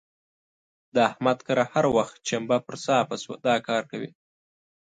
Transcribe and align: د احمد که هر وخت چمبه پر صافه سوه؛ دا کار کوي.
د 0.95 0.95
احمد 1.09 1.37
که 1.45 1.53
هر 1.73 1.85
وخت 1.95 2.15
چمبه 2.27 2.57
پر 2.65 2.75
صافه 2.85 3.15
سوه؛ 3.23 3.35
دا 3.45 3.55
کار 3.67 3.83
کوي. 3.91 4.11